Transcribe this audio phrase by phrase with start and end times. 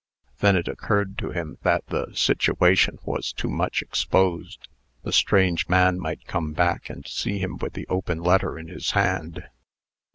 [0.39, 4.67] Then it occurred to him that the situation was too much exposed.
[5.03, 8.89] The strange man might come back, and see him with the open letter in his
[8.97, 9.43] hand.